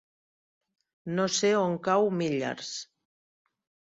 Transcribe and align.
No 1.19 1.25
sé 1.33 1.51
on 1.59 1.77
cau 1.87 2.09
Millars. 2.21 2.71